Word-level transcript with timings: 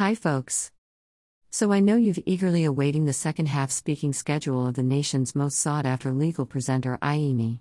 Hi, 0.00 0.14
folks. 0.14 0.72
So 1.50 1.72
I 1.72 1.80
know 1.80 1.96
you've 1.96 2.24
eagerly 2.24 2.64
awaiting 2.64 3.04
the 3.04 3.12
second 3.12 3.48
half 3.48 3.70
speaking 3.70 4.14
schedule 4.14 4.66
of 4.66 4.72
the 4.72 4.82
nation's 4.82 5.34
most 5.34 5.58
sought 5.58 5.84
after 5.84 6.10
legal 6.10 6.46
presenter, 6.46 6.96
IEME. 7.02 7.58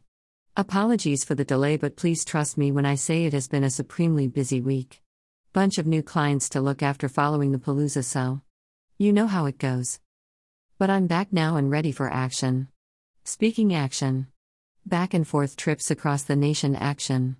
Apologies 0.55 1.25
for 1.25 1.35
the 1.35 1.43
delay, 1.43 1.75
but 1.75 1.97
please 1.97 2.23
trust 2.23 2.57
me 2.57 2.71
when 2.71 2.85
I 2.85 2.95
say 2.95 3.25
it 3.25 3.33
has 3.33 3.49
been 3.49 3.65
a 3.65 3.69
supremely 3.69 4.29
busy 4.29 4.61
week. 4.61 5.01
Bunch 5.51 5.77
of 5.77 5.85
new 5.85 6.01
clients 6.01 6.47
to 6.51 6.61
look 6.61 6.81
after 6.81 7.09
following 7.09 7.51
the 7.51 7.57
Palooza, 7.57 8.05
so 8.05 8.39
you 8.97 9.11
know 9.11 9.27
how 9.27 9.45
it 9.45 9.57
goes. 9.57 9.99
But 10.77 10.89
I'm 10.89 11.07
back 11.07 11.33
now 11.33 11.57
and 11.57 11.69
ready 11.69 11.91
for 11.91 12.09
action. 12.09 12.69
Speaking 13.25 13.75
action. 13.75 14.27
Back 14.85 15.13
and 15.13 15.27
forth 15.27 15.57
trips 15.57 15.91
across 15.91 16.23
the 16.23 16.37
nation 16.37 16.73
action. 16.77 17.35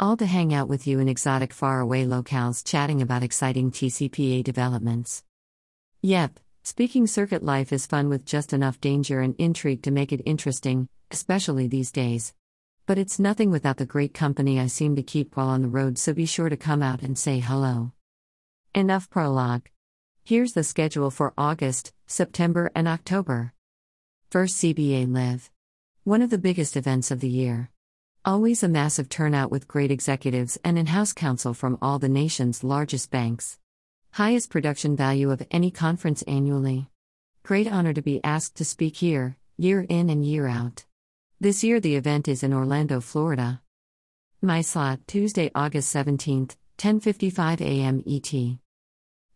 All 0.00 0.16
to 0.16 0.26
hang 0.26 0.52
out 0.52 0.68
with 0.68 0.88
you 0.88 0.98
in 0.98 1.08
exotic 1.08 1.52
faraway 1.52 2.04
locales 2.04 2.66
chatting 2.66 3.00
about 3.00 3.22
exciting 3.22 3.70
TCPA 3.70 4.42
developments. 4.42 5.22
Yep, 6.02 6.40
speaking 6.64 7.06
circuit 7.06 7.44
life 7.44 7.72
is 7.72 7.86
fun 7.86 8.08
with 8.08 8.24
just 8.24 8.52
enough 8.52 8.80
danger 8.80 9.20
and 9.20 9.36
intrigue 9.38 9.82
to 9.84 9.92
make 9.92 10.12
it 10.12 10.20
interesting, 10.26 10.88
especially 11.12 11.68
these 11.68 11.92
days. 11.92 12.34
But 12.86 12.98
it's 12.98 13.20
nothing 13.20 13.52
without 13.52 13.76
the 13.76 13.86
great 13.86 14.12
company 14.12 14.58
I 14.58 14.66
seem 14.66 14.96
to 14.96 15.02
keep 15.04 15.36
while 15.36 15.46
on 15.46 15.62
the 15.62 15.68
road, 15.68 15.96
so 15.96 16.12
be 16.12 16.26
sure 16.26 16.48
to 16.48 16.56
come 16.56 16.82
out 16.82 17.02
and 17.02 17.16
say 17.16 17.38
hello. 17.38 17.92
Enough 18.74 19.08
prologue. 19.10 19.68
Here's 20.24 20.54
the 20.54 20.64
schedule 20.64 21.12
for 21.12 21.32
August, 21.38 21.92
September, 22.08 22.72
and 22.74 22.88
October. 22.88 23.52
First 24.28 24.56
CBA 24.56 25.12
Live. 25.14 25.52
One 26.02 26.20
of 26.20 26.30
the 26.30 26.38
biggest 26.38 26.76
events 26.76 27.12
of 27.12 27.20
the 27.20 27.28
year. 27.28 27.70
Always 28.26 28.62
a 28.62 28.68
massive 28.68 29.10
turnout 29.10 29.50
with 29.50 29.68
great 29.68 29.90
executives 29.90 30.58
and 30.64 30.78
in 30.78 30.86
house 30.86 31.12
counsel 31.12 31.52
from 31.52 31.76
all 31.82 31.98
the 31.98 32.08
nation's 32.08 32.64
largest 32.64 33.10
banks. 33.10 33.58
Highest 34.12 34.48
production 34.48 34.96
value 34.96 35.30
of 35.30 35.46
any 35.50 35.70
conference 35.70 36.22
annually. 36.22 36.86
Great 37.42 37.70
honor 37.70 37.92
to 37.92 38.00
be 38.00 38.24
asked 38.24 38.54
to 38.54 38.64
speak 38.64 38.96
here, 38.96 39.36
year 39.58 39.84
in 39.90 40.08
and 40.08 40.24
year 40.24 40.46
out. 40.46 40.86
This 41.38 41.62
year 41.62 41.80
the 41.80 41.96
event 41.96 42.26
is 42.26 42.42
in 42.42 42.54
Orlando, 42.54 43.02
Florida. 43.02 43.60
My 44.40 44.62
slot 44.62 45.00
Tuesday, 45.06 45.50
August 45.54 45.94
17th, 45.94 46.56
10:55 46.78 47.60
a.m. 47.60 48.02
ET. 48.06 48.58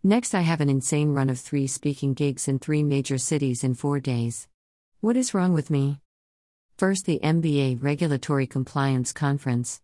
Next 0.03 0.35
I 0.35 0.41
have 0.41 0.63
an 0.63 0.71
insane 0.71 1.13
run 1.13 1.29
of 1.29 1.39
3 1.39 1.67
speaking 1.67 2.15
gigs 2.15 2.49
in 2.49 2.59
3 2.59 2.85
major 2.85 3.19
cities 3.19 3.63
in 3.63 3.75
4 3.75 4.01
days. 4.01 4.49
What 5.03 5.19
is 5.19 5.35
wrong 5.35 5.53
with 5.53 5.69
me? 5.69 6.01
First, 6.79 7.07
the 7.07 7.19
MBA 7.25 7.83
Regulatory 7.83 8.47
Compliance 8.47 9.13
Conference. 9.13 9.81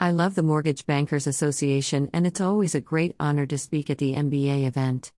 I 0.00 0.10
love 0.10 0.34
the 0.34 0.42
Mortgage 0.42 0.86
Bankers 0.86 1.28
Association, 1.28 2.10
and 2.12 2.26
it's 2.26 2.40
always 2.40 2.74
a 2.74 2.80
great 2.80 3.14
honor 3.20 3.46
to 3.46 3.56
speak 3.56 3.88
at 3.90 3.98
the 3.98 4.14
MBA 4.14 4.66
event. 4.66 5.12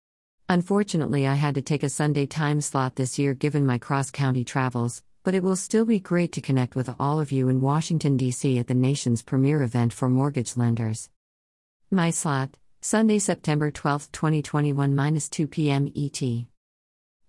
Unfortunately, 0.49 1.25
I 1.25 1.33
had 1.33 1.55
to 1.55 1.63
take 1.63 1.81
a 1.81 1.89
Sunday 1.89 2.27
time 2.27 2.61
slot 2.61 2.95
this 2.95 3.17
year 3.17 3.33
given 3.33 3.65
my 3.65 3.79
cross 3.79 4.11
county 4.11 4.43
travels, 4.43 5.01
but 5.23 5.33
it 5.33 5.41
will 5.41 5.55
still 5.55 5.83
be 5.83 5.99
great 5.99 6.31
to 6.33 6.41
connect 6.41 6.75
with 6.75 6.93
all 6.99 7.19
of 7.19 7.31
you 7.31 7.49
in 7.49 7.59
Washington, 7.59 8.17
D.C. 8.17 8.59
at 8.59 8.67
the 8.67 8.75
nation's 8.75 9.23
premier 9.23 9.63
event 9.63 9.93
for 9.93 10.07
mortgage 10.07 10.55
lenders. 10.55 11.09
My 11.89 12.11
slot, 12.11 12.51
Sunday, 12.81 13.17
September 13.17 13.71
12, 13.71 14.11
2021, 14.11 15.19
2 15.31 15.47
p.m. 15.47 15.91
ET. 15.95 16.21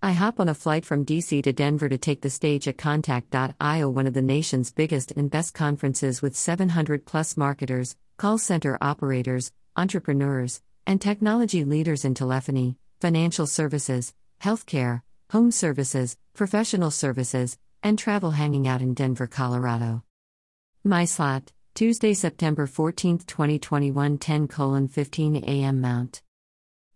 I 0.03 0.13
hop 0.13 0.39
on 0.39 0.49
a 0.49 0.55
flight 0.55 0.85
from 0.85 1.07
DC 1.07 1.43
to 1.43 1.53
Denver 1.53 1.89
to 1.89 1.97
take 1.97 2.21
the 2.21 2.31
stage 2.31 2.69
at 2.69 2.77
Contact.io, 2.77 3.89
one 3.89 4.07
of 4.07 4.15
the 4.15 4.23
nation's 4.23 4.71
biggest 4.71 5.11
and 5.13 5.31
best 5.31 5.55
conferences 5.55 6.21
with 6.21 6.37
700 6.37 7.07
plus 7.07 7.37
marketers, 7.37 7.97
call 8.19 8.37
center 8.37 8.77
operators, 8.81 9.53
entrepreneurs, 9.75 10.61
and 10.87 11.01
technology 11.01 11.65
leaders 11.65 12.05
in 12.05 12.15
telephony, 12.15 12.77
financial 13.01 13.47
services, 13.47 14.13
healthcare, 14.43 15.01
home 15.31 15.51
services, 15.51 16.17
professional 16.35 16.91
services, 16.91 17.59
and 17.83 17.99
travel 17.99 18.33
hanging 18.33 18.69
out 18.69 18.83
in 18.83 18.95
Denver, 18.95 19.27
Colorado. 19.27 20.03
My 20.85 21.05
slot, 21.05 21.53
Tuesday, 21.75 22.15
September 22.15 22.67
14, 22.67 23.19
2021, 23.19 24.19
10 24.19 24.89
15 24.89 25.37
a.m. 25.37 25.81
Mount. 25.81 26.23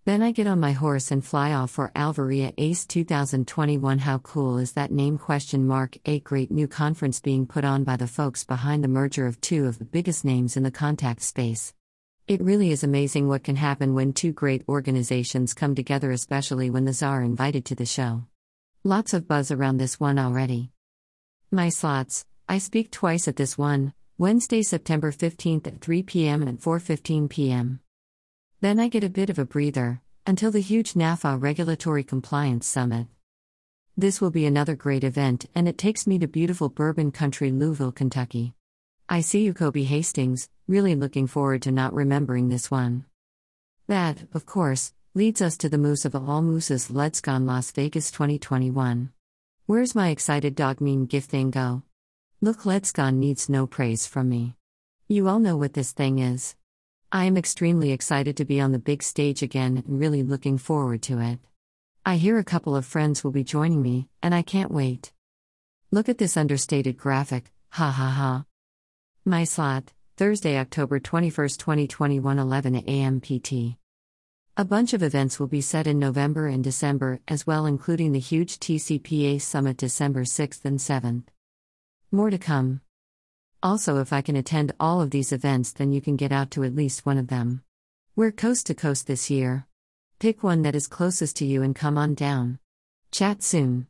Then 0.07 0.23
I 0.23 0.33
get 0.33 0.47
on 0.47 0.59
my 0.59 0.73
horse 0.73 1.11
and 1.11 1.23
fly 1.23 1.53
off 1.53 1.73
for 1.73 1.93
Alvaria 1.95 2.55
ACE 2.57 2.87
2021. 2.87 3.99
How 3.99 4.17
cool 4.19 4.57
is 4.57 4.73
that 4.73 4.91
name? 4.91 5.19
Question 5.19 5.67
mark. 5.67 5.99
A 6.07 6.21
great 6.21 6.51
new 6.51 6.67
conference 6.67 7.21
being 7.21 7.47
put 7.47 7.67
on 7.67 7.85
by 7.85 7.97
the 7.97 8.07
folks 8.07 8.43
behind 8.43 8.83
the 8.83 8.89
merger 8.89 9.27
of 9.27 9.41
two 9.43 9.67
of 9.67 9.79
the 9.79 9.85
biggest 9.85 10.25
names 10.25 10.57
in 10.57 10.63
the 10.63 10.71
contact 10.71 11.21
space. 11.21 11.75
It 12.27 12.41
really 12.41 12.71
is 12.71 12.83
amazing 12.83 13.29
what 13.29 13.45
can 13.45 13.57
happen 13.57 13.93
when 13.93 14.15
two 14.15 14.33
great 14.33 14.65
organizations 14.69 15.53
come 15.53 15.75
together, 15.75 16.11
especially 16.11 16.71
when 16.71 16.87
the 16.87 16.95
czar 16.95 17.23
invited 17.23 17.67
to 17.67 17.75
the 17.75 17.85
show. 17.85 18.25
Lots 18.85 19.13
of 19.13 19.29
buzz 19.29 19.51
around 19.51 19.77
this 19.77 20.01
one 20.01 20.19
already. 20.19 20.71
My 21.51 21.69
slots 21.69 22.25
I 22.49 22.57
speak 22.57 22.91
twice 22.91 23.29
at 23.29 23.37
this 23.37 23.59
one, 23.59 23.93
Wednesday, 24.17 24.63
September 24.63 25.13
15th 25.13 25.67
at 25.67 25.81
3 25.83 26.03
p.m. 26.05 26.43
and 26.43 26.59
4:15 26.59 27.29
p.m. 27.29 27.81
Then 28.63 28.79
I 28.79 28.89
get 28.89 29.05
a 29.05 29.09
bit 29.09 29.31
of 29.31 29.39
a 29.39 29.47
breather 29.47 30.03
until 30.27 30.51
the 30.51 30.61
huge 30.61 30.93
NAFA 30.93 31.41
Regulatory 31.41 32.05
Compliance 32.05 32.67
Summit. 32.67 33.07
This 33.97 34.21
will 34.21 34.31
be 34.31 34.45
another 34.45 34.77
great 34.77 35.03
event, 35.03 35.47
and 35.55 35.67
it 35.67 35.79
takes 35.79 36.07
me 36.07 36.19
to 36.19 36.27
beautiful 36.27 36.69
bourbon 36.69 37.11
country 37.11 37.51
Louisville, 37.51 37.91
Kentucky. 37.91 38.53
I 39.09 39.23
see 39.23 39.45
you, 39.45 39.55
Kobe 39.55 39.85
Hastings, 39.85 40.51
really 40.69 40.95
looking 40.95 41.27
forward 41.27 41.63
to 41.63 41.73
not 41.73 41.95
remembering 41.95 42.51
this 42.51 42.71
one. 42.71 43.07
That, 43.89 44.27
of 44.35 44.45
course, 44.45 44.93
leads 45.15 45.41
us 45.41 45.57
to 45.57 45.71
the 45.71 45.79
moose 45.79 46.05
of 46.05 46.15
all 46.15 46.43
mooses 46.43 46.89
LeadsCon 46.89 47.47
Las 47.47 47.71
Vegas 47.71 48.11
2021. 48.11 49.11
Where's 49.65 49.95
my 49.95 50.11
excited 50.11 50.55
dog 50.55 50.83
mean 50.83 51.07
gif 51.07 51.25
thing 51.25 51.51
go? 51.51 51.83
Look, 52.43 52.65
LeadsCon 52.65 53.15
needs 53.15 53.49
no 53.49 53.67
praise 53.67 54.07
from 54.07 54.29
me. 54.29 54.55
You 55.09 55.29
all 55.29 55.39
know 55.39 55.57
what 55.57 55.73
this 55.73 55.93
thing 55.93 56.19
is. 56.19 56.57
I 57.13 57.25
am 57.25 57.37
extremely 57.37 57.91
excited 57.91 58.37
to 58.37 58.45
be 58.45 58.61
on 58.61 58.71
the 58.71 58.79
big 58.79 59.03
stage 59.03 59.43
again 59.43 59.83
and 59.85 59.99
really 59.99 60.23
looking 60.23 60.59
forward 60.59 61.03
to 61.03 61.19
it. 61.19 61.41
I 62.07 62.15
hear 62.19 62.39
a 62.39 62.45
couple 62.45 62.77
of 62.77 62.87
friends 62.87 63.25
will 63.25 63.33
be 63.33 63.43
joining 63.43 63.83
me, 63.83 64.09
and 64.23 64.33
I 64.33 64.43
can't 64.43 64.71
wait. 64.71 65.13
Look 65.91 66.09
at 66.09 66.19
this 66.19 66.37
understated 66.37 66.97
graphic, 66.97 67.51
ha 67.71 67.91
ha 67.91 68.09
ha. 68.11 68.45
My 69.25 69.43
slot, 69.43 69.93
Thursday, 70.17 70.57
October 70.57 71.01
21, 71.01 71.49
2021, 71.49 72.39
11 72.39 72.77
a.m. 72.77 73.21
PT. 73.21 73.77
A 74.57 74.65
bunch 74.65 74.93
of 74.93 75.03
events 75.03 75.41
will 75.41 75.49
be 75.49 75.61
set 75.61 75.89
in 75.89 75.99
November 75.99 76.47
and 76.47 76.63
December 76.63 77.19
as 77.27 77.45
well, 77.45 77.67
including 77.67 78.13
the 78.13 78.21
huge 78.21 78.61
TCPA 78.61 79.41
Summit 79.41 79.77
December 79.77 80.23
6th 80.23 80.65
and 80.65 80.79
7th. 80.79 81.25
More 82.13 82.31
to 82.31 82.39
come. 82.39 82.83
Also, 83.63 83.99
if 83.99 84.11
I 84.11 84.23
can 84.23 84.37
attend 84.37 84.73
all 84.81 85.03
of 85.03 85.11
these 85.11 85.33
events, 85.33 85.73
then 85.73 85.93
you 85.93 86.01
can 86.01 86.17
get 86.17 86.33
out 86.33 86.51
to 86.53 86.65
at 86.65 86.75
least 86.75 87.05
one 87.05 87.19
of 87.19 87.29
them. 87.29 87.63
We're 88.17 88.33
coast 88.33 88.67
to 88.67 88.75
coast 88.75 89.07
this 89.07 89.29
year. 89.29 89.67
Pick 90.19 90.43
one 90.43 90.63
that 90.63 90.75
is 90.75 90.87
closest 90.87 91.37
to 91.37 91.45
you 91.45 91.63
and 91.63 91.77
come 91.77 91.99
on 91.99 92.15
down. 92.15 92.59
Chat 93.11 93.43
soon. 93.43 93.90